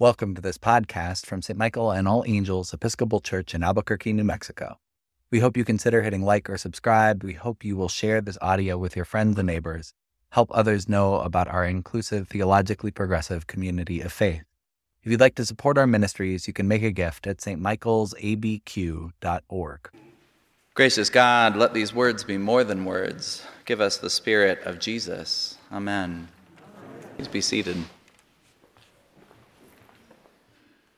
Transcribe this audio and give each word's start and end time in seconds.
Welcome 0.00 0.36
to 0.36 0.40
this 0.40 0.58
podcast 0.58 1.26
from 1.26 1.42
St. 1.42 1.58
Michael 1.58 1.90
and 1.90 2.06
All 2.06 2.22
Angels 2.24 2.72
Episcopal 2.72 3.18
Church 3.18 3.52
in 3.52 3.64
Albuquerque, 3.64 4.12
New 4.12 4.22
Mexico. 4.22 4.78
We 5.32 5.40
hope 5.40 5.56
you 5.56 5.64
consider 5.64 6.02
hitting 6.02 6.22
like 6.22 6.48
or 6.48 6.56
subscribe. 6.56 7.24
We 7.24 7.32
hope 7.32 7.64
you 7.64 7.76
will 7.76 7.88
share 7.88 8.20
this 8.20 8.38
audio 8.40 8.78
with 8.78 8.94
your 8.94 9.04
friends 9.04 9.36
and 9.36 9.48
neighbors. 9.48 9.94
Help 10.30 10.50
others 10.52 10.88
know 10.88 11.16
about 11.16 11.48
our 11.48 11.64
inclusive, 11.64 12.28
theologically 12.28 12.92
progressive 12.92 13.48
community 13.48 14.00
of 14.00 14.12
faith. 14.12 14.44
If 15.02 15.10
you'd 15.10 15.18
like 15.18 15.34
to 15.34 15.44
support 15.44 15.76
our 15.76 15.88
ministries, 15.88 16.46
you 16.46 16.52
can 16.52 16.68
make 16.68 16.84
a 16.84 16.92
gift 16.92 17.26
at 17.26 17.38
stmichaelsabq.org. 17.38 19.90
Gracious 20.74 21.10
God, 21.10 21.56
let 21.56 21.74
these 21.74 21.92
words 21.92 22.22
be 22.22 22.38
more 22.38 22.62
than 22.62 22.84
words. 22.84 23.42
Give 23.64 23.80
us 23.80 23.96
the 23.96 24.10
Spirit 24.10 24.60
of 24.62 24.78
Jesus. 24.78 25.58
Amen. 25.72 26.28
Please 27.16 27.26
be 27.26 27.40
seated. 27.40 27.78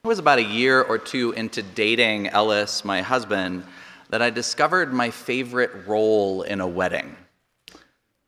It 0.03 0.09
was 0.09 0.19
about 0.19 0.39
a 0.39 0.43
year 0.43 0.81
or 0.81 0.97
two 0.97 1.33
into 1.33 1.63
dating 1.63 2.29
Ellis, 2.29 2.87
my 2.87 3.03
husband, 3.03 3.65
that 4.09 4.23
I 4.23 4.31
discovered 4.31 4.95
my 4.95 5.11
favorite 5.11 5.87
role 5.87 6.41
in 6.41 6.63
a 6.63 6.67
wedding. 6.67 7.15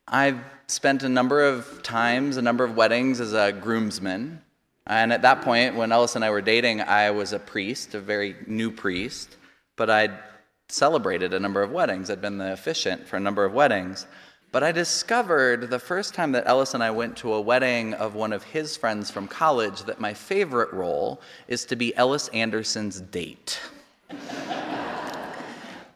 I've 0.06 0.38
spent 0.66 1.02
a 1.02 1.08
number 1.08 1.42
of 1.42 1.82
times, 1.82 2.36
a 2.36 2.42
number 2.42 2.62
of 2.62 2.76
weddings 2.76 3.22
as 3.22 3.32
a 3.32 3.52
groomsman. 3.52 4.42
And 4.86 5.14
at 5.14 5.22
that 5.22 5.40
point, 5.40 5.74
when 5.74 5.92
Ellis 5.92 6.14
and 6.14 6.22
I 6.22 6.28
were 6.30 6.42
dating, 6.42 6.82
I 6.82 7.10
was 7.10 7.32
a 7.32 7.38
priest, 7.38 7.94
a 7.94 8.00
very 8.00 8.36
new 8.46 8.70
priest, 8.70 9.38
but 9.74 9.88
I'd 9.88 10.12
celebrated 10.68 11.32
a 11.32 11.40
number 11.40 11.62
of 11.62 11.70
weddings. 11.70 12.10
I'd 12.10 12.20
been 12.20 12.36
the 12.36 12.52
officiant 12.52 13.08
for 13.08 13.16
a 13.16 13.20
number 13.20 13.46
of 13.46 13.54
weddings. 13.54 14.06
But 14.52 14.62
I 14.62 14.70
discovered 14.70 15.70
the 15.70 15.78
first 15.78 16.12
time 16.12 16.32
that 16.32 16.46
Ellis 16.46 16.74
and 16.74 16.82
I 16.82 16.90
went 16.90 17.16
to 17.18 17.32
a 17.32 17.40
wedding 17.40 17.94
of 17.94 18.14
one 18.14 18.34
of 18.34 18.42
his 18.42 18.76
friends 18.76 19.10
from 19.10 19.26
college 19.26 19.84
that 19.84 19.98
my 19.98 20.12
favorite 20.12 20.70
role 20.74 21.22
is 21.48 21.64
to 21.66 21.76
be 21.76 21.96
Ellis 21.96 22.28
Anderson's 22.28 23.00
date. 23.00 23.58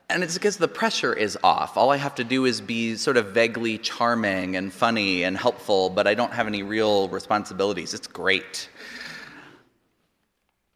and 0.09 0.23
it's 0.23 0.33
because 0.33 0.57
the 0.57 0.69
pressure 0.69 1.13
is 1.13 1.37
off. 1.45 1.77
All 1.77 1.91
I 1.91 1.99
have 1.99 2.15
to 2.15 2.25
do 2.25 2.47
is 2.47 2.63
be 2.63 2.97
sort 2.97 3.19
of 3.19 3.27
vaguely 3.27 3.77
charming 3.77 4.57
and 4.57 4.73
funny 4.73 5.25
and 5.25 5.37
helpful, 5.37 5.91
but 5.91 6.07
I 6.07 6.15
don't 6.15 6.33
have 6.33 6.47
any 6.47 6.63
real 6.63 7.09
responsibilities. 7.11 7.93
It's 7.93 8.07
great. 8.07 8.71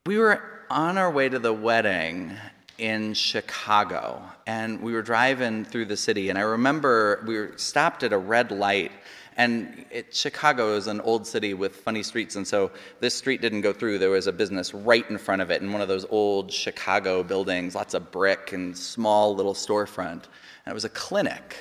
We 0.05 0.19
were 0.19 0.43
on 0.69 0.99
our 0.99 1.11
way 1.11 1.31
to 1.31 1.39
the 1.39 1.55
wedding, 1.55 2.37
in 2.81 3.13
Chicago, 3.13 4.23
and 4.47 4.81
we 4.81 4.95
were 4.95 5.03
driving 5.03 5.67
through 5.67 5.85
the 5.85 5.97
city, 5.97 6.31
and 6.31 6.39
I 6.39 6.43
remember 6.43 7.23
we 7.27 7.39
were 7.39 7.53
stopped 7.57 8.03
at 8.03 8.13
a 8.13 8.19
red 8.19 8.51
light. 8.51 8.91
And 9.37 9.87
it, 9.91 10.15
Chicago 10.15 10.75
is 10.75 10.87
an 10.87 11.01
old 11.01 11.27
city 11.27 11.55
with 11.55 11.77
funny 11.77 12.03
streets, 12.03 12.37
and 12.37 12.47
so 12.47 12.71
this 12.99 13.15
street 13.15 13.41
didn't 13.41 13.61
go 13.61 13.73
through. 13.73 13.99
There 13.99 14.11
was 14.11 14.27
a 14.27 14.33
business 14.33 14.75
right 14.75 15.09
in 15.09 15.19
front 15.19 15.41
of 15.41 15.51
it, 15.51 15.63
in 15.63 15.73
one 15.73 15.81
of 15.81 15.89
those 15.89 16.05
old 16.11 16.53
Chicago 16.53 17.23
buildings, 17.23 17.75
lots 17.75 17.95
of 17.95 18.11
brick 18.11 18.53
and 18.53 18.77
small 18.77 19.35
little 19.35 19.55
storefront. 19.55 20.25
And 20.65 20.73
it 20.73 20.75
was 20.75 20.85
a 20.85 20.91
clinic. 20.91 21.57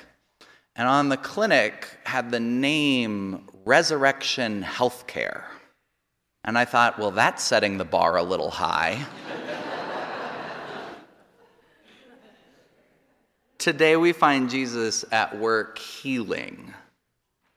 And 0.75 0.87
on 0.87 1.09
the 1.09 1.17
clinic 1.17 1.87
had 2.03 2.31
the 2.31 2.39
name 2.39 3.47
Resurrection 3.65 4.63
Healthcare. 4.63 5.43
And 6.43 6.57
I 6.57 6.65
thought, 6.65 6.97
well, 6.97 7.11
that's 7.11 7.43
setting 7.43 7.77
the 7.77 7.85
bar 7.85 8.17
a 8.17 8.23
little 8.23 8.49
high. 8.49 9.05
Today 13.59 13.97
we 13.97 14.13
find 14.13 14.49
Jesus 14.49 15.03
at 15.11 15.37
work 15.37 15.77
healing. 15.77 16.73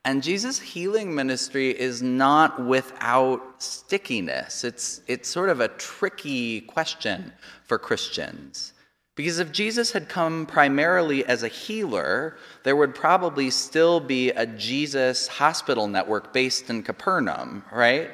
And 0.05 0.21
Jesus' 0.21 0.59
healing 0.59 1.15
ministry 1.15 1.71
is 1.71 2.03
not 2.03 2.67
without 2.67 3.63
stickiness. 3.63 4.65
It's, 4.65 5.01
it's 5.07 5.29
sort 5.29 5.49
of 5.49 5.61
a 5.61 5.69
tricky 5.69 6.63
question 6.63 7.33
for 7.63 7.79
Christians. 7.79 8.73
Because 9.15 9.39
if 9.39 9.53
Jesus 9.53 9.93
had 9.93 10.09
come 10.09 10.45
primarily 10.45 11.25
as 11.27 11.45
a 11.45 11.49
healer, 11.49 12.37
there 12.65 12.75
would 12.75 12.97
probably 12.97 13.49
still 13.51 14.01
be 14.01 14.31
a 14.31 14.45
Jesus 14.45 15.29
hospital 15.29 15.87
network 15.87 16.33
based 16.33 16.69
in 16.69 16.83
Capernaum, 16.83 17.63
right? 17.71 18.11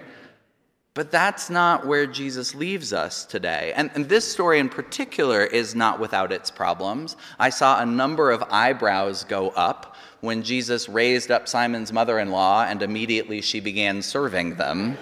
But 0.99 1.13
that's 1.13 1.49
not 1.49 1.87
where 1.87 2.09
Jesus 2.09 2.57
leaves 2.57 2.93
us 2.93 3.25
today. 3.25 3.73
And, 3.77 3.89
and, 3.95 4.09
this 4.09 4.29
story 4.29 4.59
in 4.59 4.69
particular 4.69 5.45
is 5.45 5.77
not 5.77 6.01
without 6.01 6.33
its 6.33 6.51
problems. 6.51 7.17
I 7.39 7.51
saw 7.51 7.81
a 7.81 7.87
number 7.87 8.33
of 8.33 8.43
eyebrows 8.51 9.23
go 9.23 9.51
up 9.51 9.95
when 10.23 10.43
Jesus 10.43 10.89
raised 10.89 11.31
up 11.31 11.47
Simon's 11.47 11.93
mother 11.93 12.19
in 12.19 12.33
law 12.33 12.65
and 12.65 12.83
immediately 12.83 13.41
she 13.43 13.61
began 13.61 14.03
serving 14.03 14.57
them. 14.57 14.99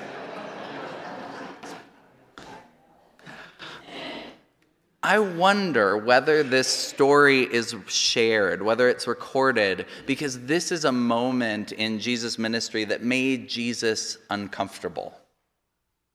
I 5.03 5.19
wonder 5.19 5.97
whether 5.97 6.43
this 6.43 6.69
story 6.69 7.45
is 7.45 7.75
shared, 7.87 8.61
whether 8.61 8.91
it's 8.91 9.07
recorded, 9.07 9.87
because 10.05 10.45
this 10.45 10.73
is 10.73 10.85
a 10.85 10.93
moment 10.93 11.73
in 11.73 11.99
Jesus' 11.99 12.39
ministry 12.39 12.85
that 12.85 13.03
made 13.03 13.49
Jesus 13.49 14.19
uncomfortable. 14.29 15.15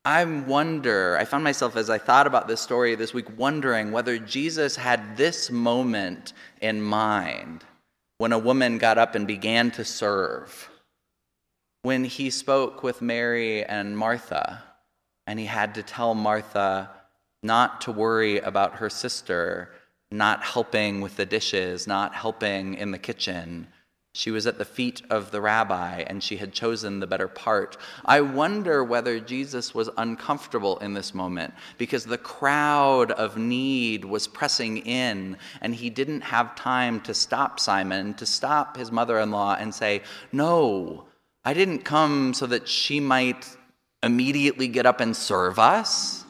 I 0.04 0.26
wonder, 0.26 1.18
I 1.20 1.26
found 1.26 1.44
myself 1.44 1.76
as 1.76 1.90
I 1.90 2.00
thought 2.00 2.26
about 2.26 2.48
this 2.48 2.62
story 2.62 2.96
this 2.96 3.14
week 3.14 3.38
wondering 3.38 3.92
whether 3.92 4.18
Jesus 4.18 4.76
had 4.76 5.16
this 5.16 5.52
moment 5.52 6.34
in 6.60 6.82
mind 6.82 7.64
when 8.18 8.32
a 8.32 8.40
woman 8.40 8.78
got 8.80 8.98
up 8.98 9.14
and 9.14 9.28
began 9.28 9.70
to 9.72 9.86
serve. 9.86 10.70
When 11.84 12.04
he 12.04 12.30
spoke 12.30 12.84
with 12.84 13.02
Mary 13.02 13.64
and 13.64 13.98
Martha, 13.98 14.64
and 15.28 15.40
he 15.40 15.46
had 15.46 15.76
to 15.76 15.84
tell 15.84 16.16
Martha 16.16 16.90
not 17.44 17.82
to 17.82 17.92
worry 17.92 18.40
about 18.40 18.76
her 18.76 18.90
sister 18.90 19.72
not 20.12 20.44
helping 20.44 21.00
with 21.00 21.16
the 21.16 21.26
dishes, 21.26 21.88
not 21.88 22.14
helping 22.14 22.74
in 22.76 22.92
the 22.92 22.98
kitchen, 22.98 23.68
she 24.14 24.30
was 24.30 24.46
at 24.46 24.58
the 24.58 24.66
feet 24.66 25.02
of 25.10 25.32
the 25.32 25.40
rabbi 25.40 26.04
and 26.06 26.22
she 26.22 26.36
had 26.36 26.52
chosen 26.52 27.00
the 27.00 27.08
better 27.08 27.30
part. 27.30 27.78
I 28.04 28.20
wonder 28.20 28.84
whether 28.84 29.20
Jesus 29.22 29.74
was 29.74 29.90
uncomfortable 29.98 30.78
in 30.80 30.94
this 30.94 31.14
moment 31.14 31.54
because 31.78 32.06
the 32.06 32.18
crowd 32.18 33.12
of 33.12 33.38
need 33.38 34.04
was 34.04 34.28
pressing 34.28 34.80
in 34.80 35.38
and 35.62 35.74
he 35.74 35.90
didn't 35.90 36.22
have 36.22 36.56
time 36.56 37.00
to 37.02 37.14
stop 37.14 37.60
Simon, 37.60 38.14
to 38.16 38.26
stop 38.26 38.76
his 38.76 38.92
mother 38.92 39.18
in 39.20 39.32
law 39.32 39.56
and 39.58 39.74
say, 39.74 40.02
No, 40.34 41.06
I 41.46 41.54
didn't 41.54 41.80
come 41.80 42.34
so 42.34 42.46
that 42.48 42.68
she 42.68 43.00
might 43.00 43.48
immediately 44.04 44.68
get 44.68 44.86
up 44.86 45.00
and 45.00 45.16
serve 45.16 45.58
us. 45.58 46.26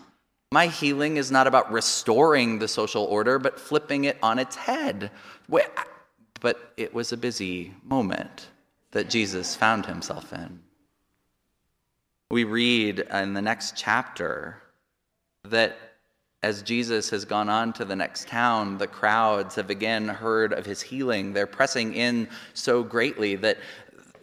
My 0.51 0.67
healing 0.67 1.17
is 1.17 1.31
not 1.31 1.47
about 1.47 1.71
restoring 1.71 2.59
the 2.59 2.67
social 2.67 3.05
order, 3.05 3.39
but 3.39 3.59
flipping 3.59 4.03
it 4.03 4.17
on 4.21 4.37
its 4.37 4.55
head. 4.55 5.09
But 6.41 6.73
it 6.75 6.93
was 6.93 7.13
a 7.13 7.17
busy 7.17 7.73
moment 7.83 8.49
that 8.91 9.09
Jesus 9.09 9.55
found 9.55 9.85
himself 9.85 10.33
in. 10.33 10.59
We 12.29 12.43
read 12.43 12.99
in 12.99 13.33
the 13.33 13.41
next 13.41 13.77
chapter 13.77 14.61
that 15.43 15.77
as 16.43 16.63
Jesus 16.63 17.09
has 17.11 17.23
gone 17.23 17.49
on 17.49 17.71
to 17.73 17.85
the 17.85 17.95
next 17.95 18.27
town, 18.27 18.77
the 18.77 18.87
crowds 18.87 19.55
have 19.55 19.69
again 19.69 20.07
heard 20.07 20.53
of 20.53 20.65
his 20.65 20.81
healing. 20.81 21.33
They're 21.33 21.45
pressing 21.47 21.93
in 21.93 22.27
so 22.53 22.83
greatly 22.83 23.35
that 23.37 23.59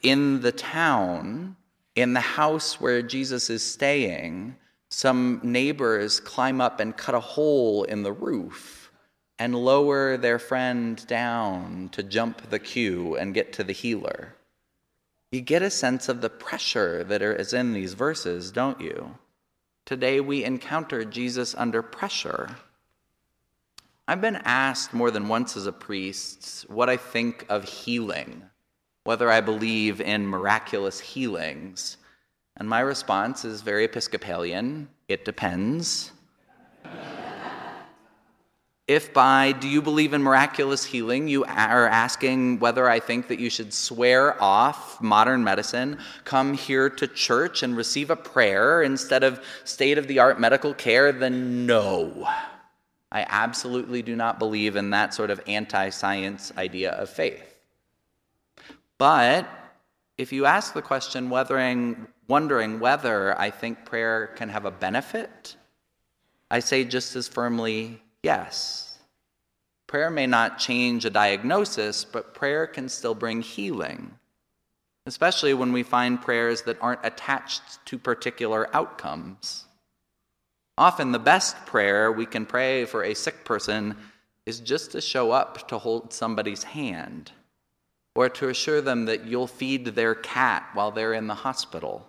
in 0.02 0.40
the 0.40 0.52
town, 0.52 1.56
in 1.94 2.12
the 2.14 2.20
house 2.20 2.80
where 2.80 3.02
Jesus 3.02 3.50
is 3.50 3.64
staying, 3.64 4.56
some 4.90 5.40
neighbors 5.44 6.18
climb 6.18 6.60
up 6.60 6.80
and 6.80 6.96
cut 6.96 7.14
a 7.14 7.20
hole 7.20 7.84
in 7.84 8.02
the 8.02 8.12
roof 8.12 8.87
and 9.38 9.54
lower 9.54 10.16
their 10.16 10.38
friend 10.38 11.06
down 11.06 11.88
to 11.92 12.02
jump 12.02 12.50
the 12.50 12.58
queue 12.58 13.16
and 13.16 13.34
get 13.34 13.52
to 13.54 13.64
the 13.64 13.72
healer. 13.72 14.34
You 15.30 15.40
get 15.40 15.62
a 15.62 15.70
sense 15.70 16.08
of 16.08 16.20
the 16.20 16.30
pressure 16.30 17.04
that 17.04 17.22
is 17.22 17.52
in 17.52 17.72
these 17.72 17.94
verses, 17.94 18.50
don't 18.50 18.80
you? 18.80 19.18
Today 19.84 20.20
we 20.20 20.44
encounter 20.44 21.04
Jesus 21.04 21.54
under 21.54 21.82
pressure. 21.82 22.56
I've 24.06 24.20
been 24.20 24.40
asked 24.44 24.94
more 24.94 25.10
than 25.10 25.28
once 25.28 25.56
as 25.56 25.66
a 25.66 25.72
priest 25.72 26.64
what 26.68 26.88
I 26.88 26.96
think 26.96 27.44
of 27.48 27.64
healing, 27.64 28.42
whether 29.04 29.30
I 29.30 29.40
believe 29.40 30.00
in 30.00 30.26
miraculous 30.26 30.98
healings. 30.98 31.98
And 32.56 32.68
my 32.68 32.80
response 32.80 33.44
is 33.44 33.62
very 33.62 33.84
Episcopalian 33.84 34.88
it 35.08 35.24
depends. 35.24 36.12
If 38.88 39.12
by 39.12 39.52
do 39.52 39.68
you 39.68 39.82
believe 39.82 40.14
in 40.14 40.22
miraculous 40.22 40.82
healing, 40.82 41.28
you 41.28 41.44
are 41.44 41.86
asking 41.86 42.58
whether 42.58 42.88
I 42.88 43.00
think 43.00 43.28
that 43.28 43.38
you 43.38 43.50
should 43.50 43.74
swear 43.74 44.42
off 44.42 44.98
modern 45.02 45.44
medicine, 45.44 45.98
come 46.24 46.54
here 46.54 46.88
to 46.88 47.06
church 47.06 47.62
and 47.62 47.76
receive 47.76 48.08
a 48.08 48.16
prayer 48.16 48.82
instead 48.82 49.24
of 49.24 49.44
state 49.64 49.98
of 49.98 50.06
the 50.06 50.20
art 50.20 50.40
medical 50.40 50.72
care, 50.72 51.12
then 51.12 51.66
no. 51.66 52.26
I 53.12 53.26
absolutely 53.28 54.00
do 54.00 54.16
not 54.16 54.38
believe 54.38 54.74
in 54.74 54.88
that 54.90 55.12
sort 55.12 55.30
of 55.30 55.42
anti 55.46 55.90
science 55.90 56.50
idea 56.56 56.92
of 56.92 57.10
faith. 57.10 57.58
But 58.96 59.46
if 60.16 60.32
you 60.32 60.46
ask 60.46 60.72
the 60.72 60.80
question, 60.80 61.28
wondering, 61.28 62.08
wondering 62.26 62.80
whether 62.80 63.38
I 63.38 63.50
think 63.50 63.84
prayer 63.84 64.28
can 64.28 64.48
have 64.48 64.64
a 64.64 64.70
benefit, 64.70 65.56
I 66.50 66.60
say 66.60 66.84
just 66.84 67.14
as 67.16 67.28
firmly, 67.28 68.00
yes. 68.22 68.98
Prayer 69.86 70.10
may 70.10 70.26
not 70.26 70.58
change 70.58 71.04
a 71.04 71.10
diagnosis, 71.10 72.04
but 72.04 72.34
prayer 72.34 72.66
can 72.66 72.88
still 72.88 73.14
bring 73.14 73.40
healing, 73.40 74.12
especially 75.06 75.54
when 75.54 75.72
we 75.72 75.82
find 75.82 76.20
prayers 76.20 76.62
that 76.62 76.76
aren't 76.82 77.04
attached 77.04 77.62
to 77.86 77.98
particular 77.98 78.68
outcomes. 78.76 79.64
Often, 80.76 81.12
the 81.12 81.18
best 81.18 81.56
prayer 81.66 82.12
we 82.12 82.26
can 82.26 82.46
pray 82.46 82.84
for 82.84 83.02
a 83.02 83.14
sick 83.14 83.44
person 83.44 83.96
is 84.46 84.60
just 84.60 84.92
to 84.92 85.00
show 85.00 85.32
up 85.32 85.66
to 85.68 85.78
hold 85.78 86.12
somebody's 86.12 86.62
hand 86.62 87.32
or 88.14 88.28
to 88.28 88.48
assure 88.48 88.80
them 88.80 89.06
that 89.06 89.26
you'll 89.26 89.46
feed 89.46 89.84
their 89.84 90.14
cat 90.14 90.68
while 90.74 90.90
they're 90.90 91.14
in 91.14 91.26
the 91.26 91.34
hospital. 91.34 92.06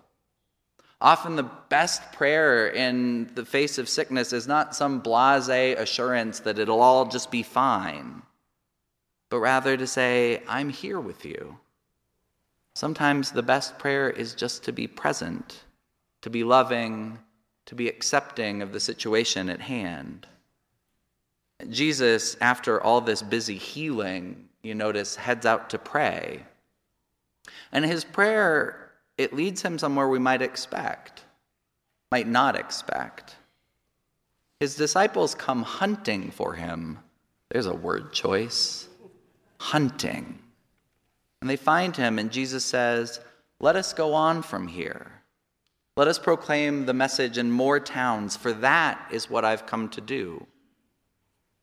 Often, 1.02 1.38
the 1.38 1.50
best 1.70 2.12
prayer 2.12 2.68
in 2.68 3.32
the 3.34 3.46
face 3.46 3.78
of 3.78 3.88
sickness 3.88 4.34
is 4.34 4.48
not 4.48 4.76
some 4.76 5.00
blase 5.00 5.48
assurance 5.78 6.40
that 6.42 6.60
it'll 6.60 6.82
all 6.82 7.06
just 7.06 7.32
be 7.32 7.44
fine, 7.44 8.22
but 9.30 9.40
rather 9.40 9.78
to 9.78 9.88
say, 9.88 10.44
I'm 10.48 10.70
here 10.70 11.00
with 11.00 11.24
you. 11.24 11.58
Sometimes 12.74 13.32
the 13.32 13.44
best 13.44 13.80
prayer 13.80 14.10
is 14.10 14.34
just 14.34 14.64
to 14.64 14.74
be 14.74 14.88
present, 14.88 15.64
to 16.22 16.30
be 16.30 16.44
loving, 16.44 17.18
to 17.66 17.76
be 17.76 17.88
accepting 17.88 18.62
of 18.62 18.74
the 18.74 18.80
situation 18.80 19.50
at 19.50 19.62
hand. 19.62 20.28
Jesus, 21.70 22.36
after 22.42 22.82
all 22.82 23.00
this 23.00 23.22
busy 23.22 23.58
healing, 23.58 24.50
you 24.64 24.76
notice, 24.76 25.16
heads 25.16 25.46
out 25.46 25.70
to 25.70 25.78
pray. 25.78 26.46
And 27.72 27.86
his 27.86 28.04
prayer, 28.04 28.89
it 29.20 29.34
leads 29.34 29.62
him 29.62 29.78
somewhere 29.78 30.08
we 30.08 30.18
might 30.18 30.42
expect, 30.42 31.26
might 32.10 32.26
not 32.26 32.56
expect. 32.56 33.36
His 34.62 34.76
disciples 34.76 35.36
come 35.36 35.62
hunting 35.62 36.32
for 36.32 36.54
him. 36.54 37.00
There's 37.50 37.66
a 37.66 37.76
word 37.76 38.14
choice 38.14 38.88
hunting. 39.60 40.40
And 41.42 41.50
they 41.50 41.58
find 41.58 41.96
him, 41.98 42.18
and 42.18 42.32
Jesus 42.32 42.64
says, 42.64 43.20
Let 43.60 43.76
us 43.76 43.92
go 43.92 44.14
on 44.14 44.42
from 44.42 44.70
here. 44.70 45.12
Let 45.98 46.08
us 46.08 46.18
proclaim 46.18 46.86
the 46.86 46.94
message 46.94 47.38
in 47.38 47.52
more 47.52 47.82
towns, 47.82 48.38
for 48.38 48.54
that 48.54 49.06
is 49.12 49.30
what 49.30 49.44
I've 49.44 49.66
come 49.66 49.90
to 49.90 50.02
do. 50.02 50.48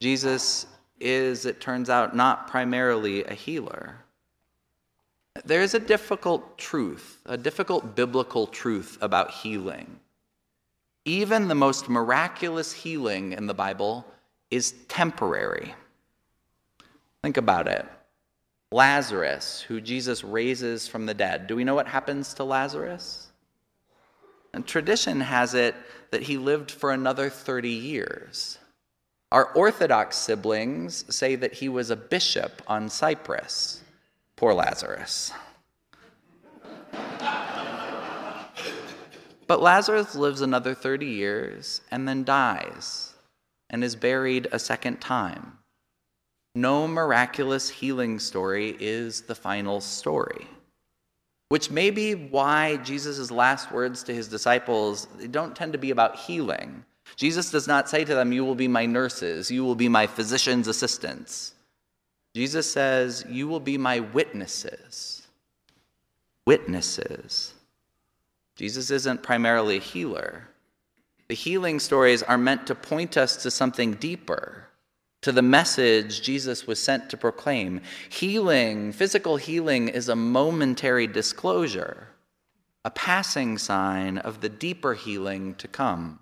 Jesus 0.02 0.66
is, 1.00 1.46
it 1.46 1.62
turns 1.62 1.88
out, 1.88 2.14
not 2.14 2.48
primarily 2.48 3.24
a 3.24 3.32
healer. 3.32 4.04
There 5.46 5.62
is 5.62 5.74
a 5.74 5.78
difficult 5.78 6.58
truth, 6.58 7.20
a 7.24 7.36
difficult 7.36 7.94
biblical 7.94 8.48
truth 8.48 8.98
about 9.00 9.30
healing. 9.30 10.00
Even 11.04 11.46
the 11.46 11.54
most 11.54 11.88
miraculous 11.88 12.72
healing 12.72 13.32
in 13.32 13.46
the 13.46 13.54
Bible 13.54 14.04
is 14.50 14.74
temporary. 14.88 15.72
Think 17.22 17.36
about 17.36 17.68
it. 17.68 17.86
Lazarus, 18.72 19.60
who 19.60 19.80
Jesus 19.80 20.24
raises 20.24 20.88
from 20.88 21.06
the 21.06 21.14
dead. 21.14 21.46
Do 21.46 21.54
we 21.54 21.62
know 21.62 21.76
what 21.76 21.86
happens 21.86 22.34
to 22.34 22.44
Lazarus? 22.44 23.28
And 24.52 24.66
tradition 24.66 25.20
has 25.20 25.54
it 25.54 25.76
that 26.10 26.22
he 26.22 26.38
lived 26.38 26.72
for 26.72 26.90
another 26.90 27.30
30 27.30 27.68
years. 27.68 28.58
Our 29.30 29.52
Orthodox 29.52 30.16
siblings 30.16 31.04
say 31.14 31.36
that 31.36 31.54
he 31.54 31.68
was 31.68 31.90
a 31.90 31.96
bishop 31.96 32.62
on 32.66 32.88
Cyprus. 32.88 33.84
Poor 34.36 34.54
Lazarus. 34.54 35.32
but 39.46 39.62
Lazarus 39.62 40.14
lives 40.14 40.40
another 40.40 40.74
30 40.74 41.06
years 41.06 41.80
and 41.90 42.06
then 42.06 42.24
dies 42.24 43.14
and 43.70 43.82
is 43.82 43.96
buried 43.96 44.48
a 44.52 44.58
second 44.58 45.00
time. 45.00 45.58
No 46.54 46.86
miraculous 46.86 47.68
healing 47.68 48.18
story 48.18 48.76
is 48.78 49.22
the 49.22 49.34
final 49.34 49.80
story. 49.80 50.46
Which 51.48 51.70
may 51.70 51.90
be 51.90 52.14
why 52.14 52.76
Jesus' 52.78 53.30
last 53.30 53.70
words 53.70 54.02
to 54.04 54.14
his 54.14 54.28
disciples 54.28 55.06
don't 55.30 55.54
tend 55.54 55.72
to 55.72 55.78
be 55.78 55.90
about 55.90 56.16
healing 56.16 56.84
Jesus 57.14 57.50
does 57.50 57.68
not 57.68 57.88
say 57.88 58.04
to 58.04 58.14
them, 58.14 58.32
You 58.32 58.44
will 58.44 58.56
be 58.56 58.66
my 58.68 58.86
nurses, 58.86 59.50
you 59.50 59.64
will 59.64 59.76
be 59.76 59.88
my 59.88 60.06
physician's 60.06 60.66
assistants. 60.66 61.54
Jesus 62.36 62.70
says, 62.70 63.24
You 63.30 63.48
will 63.48 63.60
be 63.60 63.78
my 63.78 64.00
witnesses. 64.00 65.26
Witnesses. 66.46 67.54
Jesus 68.56 68.90
isn't 68.90 69.22
primarily 69.22 69.78
a 69.78 69.80
healer. 69.80 70.46
The 71.28 71.34
healing 71.34 71.80
stories 71.80 72.22
are 72.22 72.36
meant 72.36 72.66
to 72.66 72.74
point 72.74 73.16
us 73.16 73.36
to 73.36 73.50
something 73.50 73.94
deeper, 73.94 74.68
to 75.22 75.32
the 75.32 75.40
message 75.40 76.20
Jesus 76.20 76.66
was 76.66 76.78
sent 76.78 77.08
to 77.08 77.16
proclaim. 77.16 77.80
Healing, 78.10 78.92
physical 78.92 79.38
healing, 79.38 79.88
is 79.88 80.10
a 80.10 80.14
momentary 80.14 81.06
disclosure, 81.06 82.08
a 82.84 82.90
passing 82.90 83.56
sign 83.56 84.18
of 84.18 84.42
the 84.42 84.50
deeper 84.50 84.92
healing 84.92 85.54
to 85.54 85.68
come. 85.68 86.18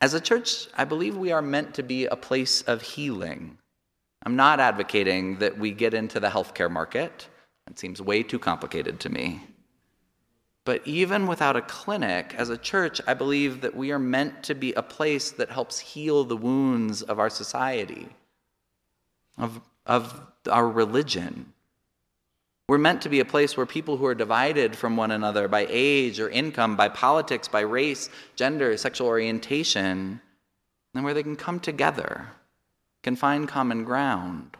As 0.00 0.14
a 0.14 0.20
church, 0.20 0.68
I 0.76 0.84
believe 0.84 1.16
we 1.16 1.32
are 1.32 1.42
meant 1.42 1.74
to 1.74 1.82
be 1.82 2.06
a 2.06 2.14
place 2.14 2.62
of 2.62 2.82
healing. 2.82 3.58
I'm 4.24 4.36
not 4.36 4.60
advocating 4.60 5.38
that 5.38 5.58
we 5.58 5.72
get 5.72 5.94
into 5.94 6.20
the 6.20 6.28
healthcare 6.28 6.70
market. 6.70 7.28
It 7.68 7.78
seems 7.78 8.00
way 8.00 8.22
too 8.22 8.38
complicated 8.38 9.00
to 9.00 9.08
me. 9.08 9.42
But 10.64 10.86
even 10.86 11.26
without 11.26 11.56
a 11.56 11.62
clinic, 11.62 12.34
as 12.38 12.48
a 12.48 12.56
church, 12.56 13.00
I 13.06 13.14
believe 13.14 13.62
that 13.62 13.74
we 13.74 13.90
are 13.90 13.98
meant 13.98 14.44
to 14.44 14.54
be 14.54 14.72
a 14.74 14.82
place 14.82 15.32
that 15.32 15.50
helps 15.50 15.80
heal 15.80 16.22
the 16.22 16.36
wounds 16.36 17.02
of 17.02 17.18
our 17.18 17.30
society, 17.30 18.08
of, 19.38 19.60
of 19.86 20.20
our 20.48 20.68
religion, 20.68 21.52
we're 22.68 22.78
meant 22.78 23.02
to 23.02 23.08
be 23.08 23.20
a 23.20 23.24
place 23.24 23.56
where 23.56 23.66
people 23.66 23.96
who 23.96 24.06
are 24.06 24.14
divided 24.14 24.76
from 24.76 24.96
one 24.96 25.10
another 25.10 25.48
by 25.48 25.66
age 25.68 26.20
or 26.20 26.30
income, 26.30 26.76
by 26.76 26.88
politics, 26.88 27.48
by 27.48 27.60
race, 27.60 28.08
gender, 28.36 28.76
sexual 28.76 29.08
orientation, 29.08 30.20
and 30.94 31.04
where 31.04 31.12
they 31.12 31.22
can 31.22 31.36
come 31.36 31.60
together, 31.60 32.28
can 33.02 33.16
find 33.16 33.48
common 33.48 33.84
ground. 33.84 34.56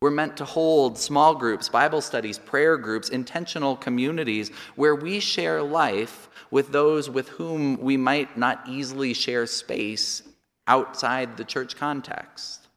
We're 0.00 0.10
meant 0.10 0.36
to 0.36 0.44
hold 0.44 0.96
small 0.96 1.34
groups, 1.34 1.68
Bible 1.68 2.00
studies, 2.00 2.38
prayer 2.38 2.76
groups, 2.76 3.08
intentional 3.08 3.76
communities 3.76 4.50
where 4.76 4.94
we 4.94 5.18
share 5.18 5.62
life 5.62 6.28
with 6.50 6.70
those 6.70 7.10
with 7.10 7.28
whom 7.30 7.78
we 7.78 7.96
might 7.96 8.38
not 8.38 8.62
easily 8.68 9.12
share 9.12 9.46
space 9.46 10.22
outside 10.66 11.36
the 11.36 11.44
church 11.44 11.76
context. 11.76 12.68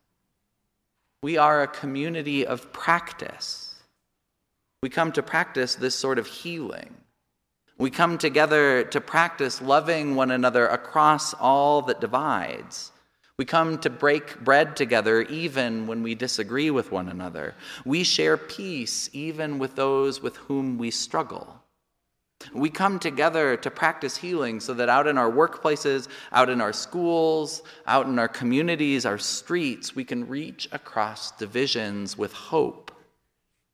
We 1.21 1.37
are 1.37 1.61
a 1.61 1.67
community 1.67 2.45
of 2.45 2.73
practice 2.73 3.71
we 4.83 4.89
come 4.89 5.11
to 5.11 5.21
practice 5.21 5.75
this 5.75 5.93
sort 5.93 6.17
of 6.17 6.25
healing. 6.25 6.95
We 7.77 7.91
come 7.91 8.17
together 8.17 8.83
to 8.85 8.99
practice 8.99 9.61
loving 9.61 10.15
one 10.15 10.31
another 10.31 10.65
across 10.65 11.35
all 11.35 11.83
that 11.83 12.01
divides. 12.01 12.91
We 13.41 13.45
come 13.45 13.79
to 13.79 13.89
break 13.89 14.39
bread 14.41 14.75
together 14.75 15.23
even 15.23 15.87
when 15.87 16.03
we 16.03 16.13
disagree 16.13 16.69
with 16.69 16.91
one 16.91 17.09
another. 17.09 17.55
We 17.85 18.03
share 18.03 18.37
peace 18.37 19.09
even 19.13 19.57
with 19.57 19.75
those 19.75 20.21
with 20.21 20.37
whom 20.37 20.77
we 20.77 20.91
struggle. 20.91 21.59
We 22.53 22.69
come 22.69 22.99
together 22.99 23.57
to 23.57 23.71
practice 23.71 24.15
healing 24.15 24.59
so 24.59 24.75
that 24.75 24.89
out 24.89 25.07
in 25.07 25.17
our 25.17 25.31
workplaces, 25.31 26.07
out 26.31 26.51
in 26.51 26.61
our 26.61 26.71
schools, 26.71 27.63
out 27.87 28.05
in 28.05 28.19
our 28.19 28.27
communities, 28.27 29.07
our 29.07 29.17
streets, 29.17 29.95
we 29.95 30.03
can 30.03 30.27
reach 30.27 30.69
across 30.71 31.31
divisions 31.31 32.15
with 32.15 32.33
hope 32.33 32.91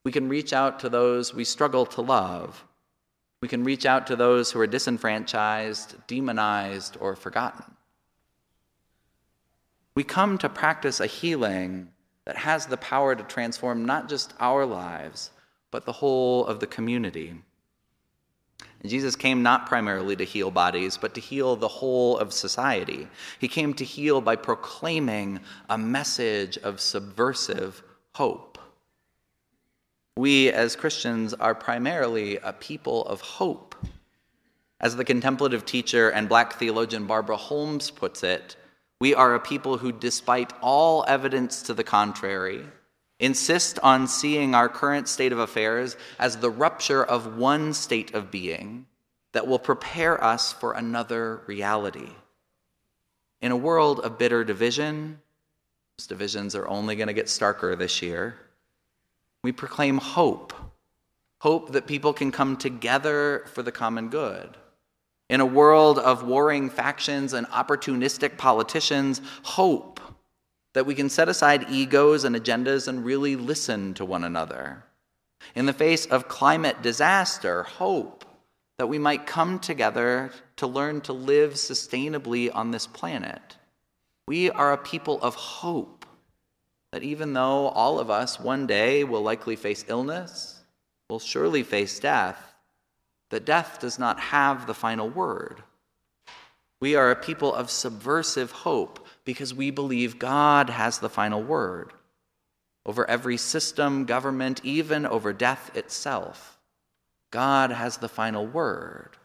we 0.07 0.13
can 0.13 0.29
reach 0.29 0.53
out 0.53 0.79
to 0.79 0.87
those 0.87 1.33
we 1.33 1.43
struggle 1.43 1.85
to 1.87 1.99
love. 1.99 2.63
We 3.41 3.49
can 3.49 3.65
reach 3.65 3.85
out 3.85 4.07
to 4.07 4.15
those 4.15 4.49
who 4.49 4.59
are 4.61 4.65
disenfranchised, 4.65 6.07
demonized, 6.07 6.95
or 7.01 7.17
forgotten. 7.17 7.76
We 9.97 10.03
come 10.03 10.37
to 10.37 10.47
practice 10.47 10.99
a 10.99 11.07
healing 11.07 11.89
that 12.25 12.37
has 12.37 12.67
the 12.67 12.77
power 12.77 13.15
to 13.15 13.23
transform 13.23 13.83
not 13.83 14.07
just 14.07 14.35
our 14.39 14.63
lives, 14.63 15.31
but 15.71 15.85
the 15.87 15.91
whole 15.91 16.45
of 16.45 16.59
the 16.59 16.67
community. 16.67 17.33
And 18.59 18.91
Jesus 18.91 19.15
came 19.15 19.41
not 19.41 19.65
primarily 19.65 20.15
to 20.17 20.23
heal 20.23 20.51
bodies, 20.51 20.97
but 20.97 21.15
to 21.15 21.19
heal 21.19 21.55
the 21.55 21.67
whole 21.67 22.15
of 22.19 22.31
society. 22.31 23.07
He 23.39 23.47
came 23.47 23.73
to 23.73 23.83
heal 23.83 24.21
by 24.21 24.35
proclaiming 24.35 25.39
a 25.67 25.79
message 25.79 26.59
of 26.59 26.79
subversive 26.79 27.81
hope. 28.13 28.59
We, 30.15 30.51
as 30.51 30.75
Christians, 30.75 31.33
are 31.33 31.55
primarily 31.55 32.37
a 32.43 32.53
people 32.53 33.03
of 33.07 33.21
hope. 33.21 33.73
As 34.79 34.95
the 34.95 35.03
contemplative 35.03 35.65
teacher 35.65 36.11
and 36.11 36.29
black 36.29 36.53
theologian 36.53 37.07
Barbara 37.07 37.37
Holmes 37.37 37.89
puts 37.89 38.21
it, 38.21 38.57
we 38.99 39.13
are 39.13 39.35
a 39.35 39.39
people 39.39 39.77
who, 39.77 39.91
despite 39.91 40.53
all 40.61 41.05
evidence 41.07 41.61
to 41.63 41.73
the 41.73 41.83
contrary, 41.83 42.65
insist 43.19 43.79
on 43.79 44.07
seeing 44.07 44.55
our 44.55 44.69
current 44.69 45.07
state 45.07 45.31
of 45.31 45.39
affairs 45.39 45.95
as 46.19 46.37
the 46.37 46.49
rupture 46.49 47.03
of 47.03 47.37
one 47.37 47.73
state 47.73 48.13
of 48.13 48.31
being 48.31 48.85
that 49.33 49.47
will 49.47 49.59
prepare 49.59 50.23
us 50.23 50.51
for 50.53 50.73
another 50.73 51.41
reality. 51.47 52.09
In 53.41 53.51
a 53.51 53.57
world 53.57 53.99
of 53.99 54.17
bitter 54.17 54.43
division, 54.43 55.19
those 55.97 56.07
divisions 56.07 56.55
are 56.55 56.67
only 56.67 56.95
going 56.95 57.07
to 57.07 57.13
get 57.13 57.27
starker 57.27 57.77
this 57.77 58.01
year. 58.01 58.35
We 59.43 59.51
proclaim 59.51 59.97
hope 59.97 60.53
hope 61.39 61.71
that 61.71 61.87
people 61.87 62.13
can 62.13 62.31
come 62.31 62.57
together 62.57 63.43
for 63.53 63.61
the 63.61 63.71
common 63.71 64.09
good. 64.09 64.57
In 65.29 65.41
a 65.41 65.45
world 65.45 65.99
of 65.99 66.23
warring 66.23 66.69
factions 66.69 67.33
and 67.33 67.47
opportunistic 67.47 68.37
politicians, 68.37 69.21
hope 69.43 69.99
that 70.73 70.85
we 70.85 70.95
can 70.95 71.09
set 71.09 71.27
aside 71.27 71.69
egos 71.69 72.23
and 72.23 72.35
agendas 72.35 72.87
and 72.87 73.03
really 73.03 73.35
listen 73.35 73.93
to 73.95 74.05
one 74.05 74.23
another. 74.23 74.83
In 75.55 75.65
the 75.65 75.73
face 75.73 76.05
of 76.05 76.27
climate 76.27 76.81
disaster, 76.81 77.63
hope 77.63 78.25
that 78.77 78.87
we 78.87 78.99
might 78.99 79.25
come 79.25 79.59
together 79.59 80.31
to 80.57 80.67
learn 80.67 81.01
to 81.01 81.13
live 81.13 81.53
sustainably 81.53 82.53
on 82.53 82.71
this 82.71 82.87
planet. 82.87 83.57
We 84.27 84.51
are 84.51 84.73
a 84.73 84.77
people 84.77 85.19
of 85.21 85.35
hope 85.35 86.05
that 86.91 87.03
even 87.03 87.33
though 87.33 87.69
all 87.69 87.99
of 87.99 88.09
us 88.09 88.39
one 88.39 88.67
day 88.67 89.03
will 89.03 89.21
likely 89.21 89.55
face 89.55 89.83
illness, 89.87 90.63
will 91.09 91.19
surely 91.19 91.63
face 91.63 91.99
death, 91.99 92.46
that 93.29 93.45
death 93.45 93.79
does 93.79 93.99
not 93.99 94.19
have 94.19 94.67
the 94.67 94.73
final 94.73 95.09
word. 95.09 95.63
We 96.79 96.95
are 96.95 97.11
a 97.11 97.15
people 97.15 97.53
of 97.53 97.69
subversive 97.69 98.51
hope 98.51 99.05
because 99.25 99.53
we 99.53 99.71
believe 99.71 100.19
God 100.19 100.69
has 100.69 100.99
the 100.99 101.09
final 101.09 101.41
word 101.41 101.91
over 102.85 103.07
every 103.09 103.35
system, 103.35 104.05
government, 104.05 104.61
even 104.63 105.05
over 105.05 105.33
death 105.33 105.75
itself. 105.75 106.57
God 107.31 107.71
has 107.71 107.97
the 107.97 108.07
final 108.07 108.47
word, 108.47 109.17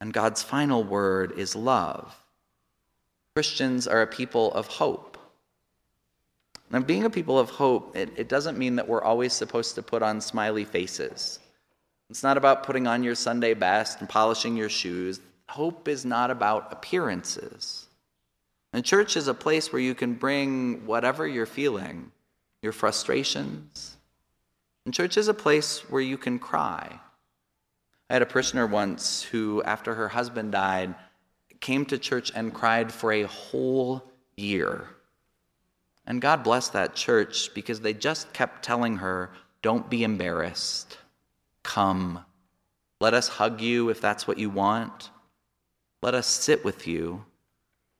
and 0.00 0.12
God's 0.12 0.42
final 0.42 0.82
word 0.82 1.32
is 1.38 1.54
love. 1.54 2.16
Christians 3.34 3.86
are 3.86 4.00
a 4.00 4.06
people 4.06 4.52
of 4.54 4.66
hope. 4.66 5.18
Now, 6.70 6.80
being 6.80 7.04
a 7.04 7.10
people 7.10 7.38
of 7.38 7.50
hope, 7.50 7.96
it, 7.96 8.10
it 8.16 8.28
doesn't 8.28 8.58
mean 8.58 8.76
that 8.76 8.88
we're 8.88 9.02
always 9.02 9.32
supposed 9.32 9.74
to 9.74 9.82
put 9.82 10.02
on 10.02 10.20
smiley 10.20 10.64
faces. 10.64 11.38
It's 12.10 12.22
not 12.22 12.36
about 12.36 12.62
putting 12.64 12.86
on 12.86 13.02
your 13.02 13.14
Sunday 13.14 13.54
best 13.54 14.00
and 14.00 14.08
polishing 14.08 14.56
your 14.56 14.70
shoes. 14.70 15.20
Hope 15.48 15.88
is 15.88 16.04
not 16.04 16.30
about 16.30 16.72
appearances. 16.72 17.86
And 18.72 18.84
church 18.84 19.16
is 19.16 19.28
a 19.28 19.34
place 19.34 19.72
where 19.72 19.82
you 19.82 19.94
can 19.94 20.14
bring 20.14 20.86
whatever 20.86 21.26
you're 21.26 21.46
feeling, 21.46 22.12
your 22.62 22.72
frustrations. 22.72 23.96
And 24.84 24.94
church 24.94 25.16
is 25.16 25.28
a 25.28 25.34
place 25.34 25.80
where 25.90 26.02
you 26.02 26.16
can 26.18 26.38
cry. 26.38 26.98
I 28.10 28.12
had 28.12 28.22
a 28.22 28.26
parishioner 28.26 28.66
once 28.66 29.22
who, 29.22 29.62
after 29.62 29.94
her 29.94 30.08
husband 30.08 30.52
died, 30.52 30.94
came 31.60 31.84
to 31.86 31.98
church 31.98 32.32
and 32.34 32.54
cried 32.54 32.92
for 32.92 33.12
a 33.12 33.24
whole 33.24 34.02
year. 34.36 34.88
And 36.06 36.22
God 36.22 36.42
bless 36.42 36.68
that 36.70 36.94
church 36.94 37.52
because 37.52 37.80
they 37.80 37.92
just 37.92 38.32
kept 38.32 38.64
telling 38.64 38.96
her, 38.96 39.30
don't 39.60 39.90
be 39.90 40.04
embarrassed. 40.04 40.97
Come. 41.68 42.24
Let 42.98 43.12
us 43.12 43.28
hug 43.28 43.60
you 43.60 43.90
if 43.90 44.00
that's 44.00 44.26
what 44.26 44.38
you 44.38 44.48
want. 44.48 45.10
Let 46.00 46.14
us 46.14 46.26
sit 46.26 46.64
with 46.64 46.86
you. 46.86 47.26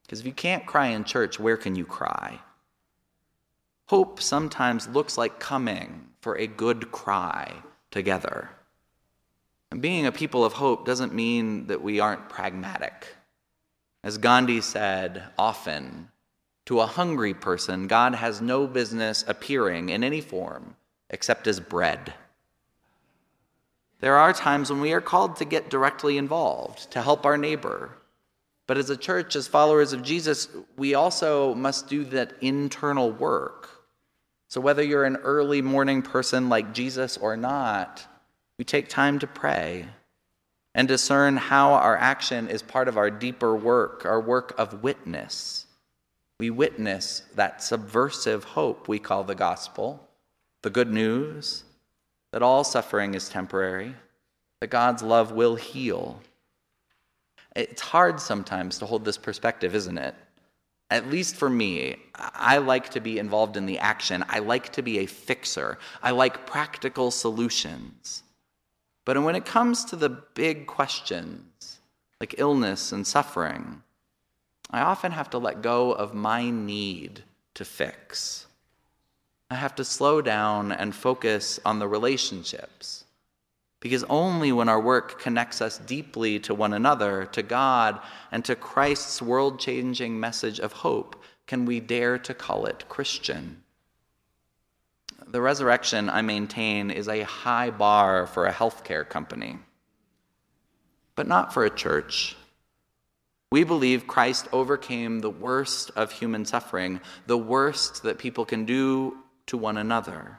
Because 0.02 0.20
if 0.20 0.26
you 0.26 0.32
can't 0.32 0.64
cry 0.64 0.86
in 0.86 1.04
church, 1.04 1.38
where 1.38 1.58
can 1.58 1.76
you 1.76 1.84
cry? 1.84 2.40
Hope 3.88 4.22
sometimes 4.22 4.88
looks 4.88 5.18
like 5.18 5.38
coming 5.38 6.08
for 6.22 6.38
a 6.38 6.46
good 6.46 6.90
cry 6.92 7.56
together. 7.90 8.48
And 9.70 9.82
being 9.82 10.06
a 10.06 10.12
people 10.12 10.46
of 10.46 10.54
hope 10.54 10.86
doesn't 10.86 11.12
mean 11.12 11.66
that 11.66 11.82
we 11.82 12.00
aren't 12.00 12.30
pragmatic. 12.30 13.06
As 14.02 14.16
Gandhi 14.16 14.62
said 14.62 15.24
often, 15.38 16.08
to 16.64 16.80
a 16.80 16.86
hungry 16.86 17.34
person, 17.34 17.86
God 17.86 18.14
has 18.14 18.40
no 18.40 18.66
business 18.66 19.26
appearing 19.28 19.90
in 19.90 20.02
any 20.02 20.22
form 20.22 20.74
except 21.10 21.46
as 21.46 21.60
bread. 21.60 22.14
There 24.00 24.16
are 24.16 24.32
times 24.32 24.70
when 24.70 24.80
we 24.80 24.92
are 24.92 25.00
called 25.00 25.36
to 25.36 25.44
get 25.44 25.70
directly 25.70 26.18
involved, 26.18 26.90
to 26.92 27.02
help 27.02 27.26
our 27.26 27.36
neighbor. 27.36 27.90
But 28.68 28.78
as 28.78 28.90
a 28.90 28.96
church, 28.96 29.34
as 29.34 29.48
followers 29.48 29.92
of 29.92 30.02
Jesus, 30.02 30.48
we 30.76 30.94
also 30.94 31.54
must 31.54 31.88
do 31.88 32.04
that 32.04 32.34
internal 32.40 33.10
work. 33.10 33.70
So 34.48 34.60
whether 34.60 34.82
you're 34.82 35.04
an 35.04 35.16
early 35.16 35.62
morning 35.62 36.02
person 36.02 36.48
like 36.48 36.74
Jesus 36.74 37.16
or 37.16 37.36
not, 37.36 38.06
we 38.56 38.64
take 38.64 38.88
time 38.88 39.18
to 39.18 39.26
pray 39.26 39.88
and 40.74 40.86
discern 40.86 41.36
how 41.36 41.72
our 41.72 41.96
action 41.96 42.48
is 42.48 42.62
part 42.62 42.88
of 42.88 42.96
our 42.96 43.10
deeper 43.10 43.56
work, 43.56 44.04
our 44.04 44.20
work 44.20 44.54
of 44.58 44.82
witness. 44.82 45.66
We 46.38 46.50
witness 46.50 47.22
that 47.34 47.62
subversive 47.62 48.44
hope 48.44 48.86
we 48.86 49.00
call 49.00 49.24
the 49.24 49.34
gospel, 49.34 50.08
the 50.62 50.70
good 50.70 50.92
news 50.92 51.64
that 52.32 52.42
all 52.42 52.64
suffering 52.64 53.14
is 53.14 53.28
temporary, 53.28 53.94
that 54.60 54.70
God's 54.70 55.02
love 55.02 55.32
will 55.32 55.56
heal. 55.56 56.20
It's 57.56 57.82
hard 57.82 58.20
sometimes 58.20 58.78
to 58.78 58.86
hold 58.86 59.04
this 59.04 59.18
perspective, 59.18 59.74
isn't 59.74 59.98
it? 59.98 60.14
At 60.90 61.10
least 61.10 61.36
for 61.36 61.50
me, 61.50 61.96
I 62.14 62.58
like 62.58 62.88
to 62.90 63.00
be 63.00 63.18
involved 63.18 63.56
in 63.56 63.66
the 63.66 63.78
action. 63.78 64.24
I 64.28 64.38
like 64.38 64.72
to 64.72 64.82
be 64.82 65.00
a 65.00 65.06
fixer. 65.06 65.78
I 66.02 66.12
like 66.12 66.46
practical 66.46 67.10
solutions. 67.10 68.22
But 69.04 69.22
when 69.22 69.36
it 69.36 69.44
comes 69.44 69.84
to 69.86 69.96
the 69.96 70.08
big 70.08 70.66
questions, 70.66 71.80
like 72.20 72.34
illness 72.38 72.92
and 72.92 73.06
suffering, 73.06 73.82
I 74.70 74.80
often 74.80 75.12
have 75.12 75.30
to 75.30 75.38
let 75.38 75.62
go 75.62 75.92
of 75.92 76.14
my 76.14 76.50
need 76.50 77.22
to 77.54 77.64
fix. 77.64 78.47
I 79.50 79.54
have 79.54 79.74
to 79.76 79.84
slow 79.84 80.20
down 80.20 80.72
and 80.72 80.94
focus 80.94 81.58
on 81.64 81.78
the 81.78 81.88
relationships. 81.88 83.04
Because 83.80 84.04
only 84.04 84.52
when 84.52 84.68
our 84.68 84.80
work 84.80 85.20
connects 85.20 85.60
us 85.62 85.78
deeply 85.78 86.40
to 86.40 86.54
one 86.54 86.72
another, 86.72 87.26
to 87.26 87.42
God, 87.42 88.00
and 88.32 88.44
to 88.44 88.56
Christ's 88.56 89.22
world 89.22 89.60
changing 89.60 90.18
message 90.18 90.58
of 90.58 90.72
hope 90.72 91.22
can 91.46 91.64
we 91.64 91.80
dare 91.80 92.18
to 92.18 92.34
call 92.34 92.66
it 92.66 92.88
Christian. 92.88 93.62
The 95.28 95.40
resurrection, 95.40 96.10
I 96.10 96.22
maintain, 96.22 96.90
is 96.90 97.08
a 97.08 97.22
high 97.22 97.70
bar 97.70 98.26
for 98.26 98.46
a 98.46 98.52
healthcare 98.52 99.08
company, 99.08 99.58
but 101.14 101.28
not 101.28 101.54
for 101.54 101.64
a 101.64 101.70
church. 101.70 102.36
We 103.50 103.64
believe 103.64 104.06
Christ 104.06 104.48
overcame 104.52 105.20
the 105.20 105.30
worst 105.30 105.90
of 105.96 106.12
human 106.12 106.44
suffering, 106.44 107.00
the 107.26 107.38
worst 107.38 108.02
that 108.02 108.18
people 108.18 108.44
can 108.44 108.64
do 108.66 109.16
to 109.48 109.58
one 109.58 109.76
another. 109.76 110.38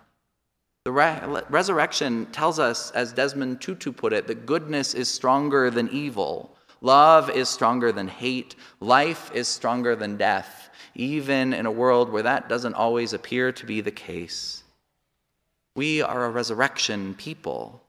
The 0.85 0.91
re- 0.91 1.43
resurrection 1.49 2.27
tells 2.27 2.57
us, 2.57 2.91
as 2.91 3.13
Desmond 3.13 3.61
Tutu 3.61 3.91
put 3.91 4.13
it, 4.13 4.27
that 4.27 4.45
goodness 4.45 4.93
is 4.93 5.09
stronger 5.09 5.69
than 5.69 5.89
evil, 5.89 6.55
love 6.81 7.29
is 7.29 7.49
stronger 7.49 7.91
than 7.91 8.07
hate, 8.07 8.55
life 8.79 9.29
is 9.33 9.47
stronger 9.47 9.95
than 9.95 10.17
death, 10.17 10.69
even 10.95 11.53
in 11.53 11.65
a 11.65 11.71
world 11.71 12.09
where 12.09 12.23
that 12.23 12.49
doesn't 12.49 12.73
always 12.73 13.13
appear 13.13 13.51
to 13.51 13.65
be 13.65 13.81
the 13.81 13.91
case. 13.91 14.63
We 15.75 16.01
are 16.01 16.25
a 16.25 16.29
resurrection 16.29 17.13
people, 17.15 17.83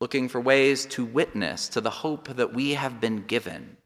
looking 0.00 0.28
for 0.28 0.40
ways 0.40 0.86
to 0.86 1.04
witness 1.04 1.68
to 1.70 1.80
the 1.80 1.90
hope 1.90 2.28
that 2.36 2.52
we 2.52 2.74
have 2.74 3.00
been 3.00 3.24
given. 3.26 3.76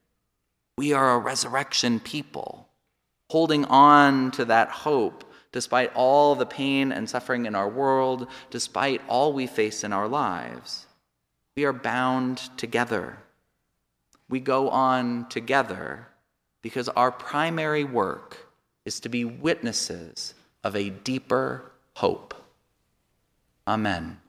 We 0.77 0.93
are 0.93 1.15
a 1.15 1.19
resurrection 1.19 2.01
people, 2.01 2.69
holding 3.31 3.65
on 3.67 4.31
to 4.33 4.45
that 4.47 4.71
hope 4.71 5.25
despite 5.53 5.93
all 5.95 6.35
the 6.35 6.47
pain 6.47 6.93
and 6.93 7.09
suffering 7.09 7.47
in 7.47 7.55
our 7.55 7.69
world, 7.69 8.27
despite 8.51 9.01
all 9.09 9.33
we 9.33 9.47
face 9.47 9.85
in 9.85 9.93
our 9.93 10.09
lives. 10.09 10.87
We 11.57 11.65
are 11.65 11.73
bound 11.73 12.39
together. 12.57 13.19
We 14.29 14.41
go 14.41 14.69
on 14.69 15.29
together 15.29 16.09
because 16.63 16.89
our 16.91 17.11
primary 17.11 17.85
work 17.85 18.49
is 18.85 19.01
to 19.01 19.09
be 19.09 19.25
witnesses 19.25 20.35
of 20.63 20.77
a 20.77 20.91
deeper 20.91 21.73
hope. 21.95 22.35
Amen. 23.67 24.21